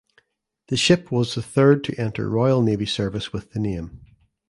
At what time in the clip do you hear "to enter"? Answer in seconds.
1.83-2.27